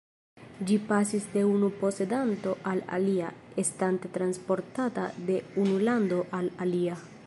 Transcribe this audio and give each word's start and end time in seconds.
Ĝi 0.69 0.77
pasis 0.91 1.27
de 1.33 1.43
unu 1.49 1.69
posedanto 1.81 2.55
al 2.73 2.81
alia, 2.99 3.29
estante 3.65 4.13
transportata 4.19 5.09
de 5.31 5.41
unu 5.65 5.81
lando 5.91 6.23
al 6.41 6.55
alia. 6.67 7.03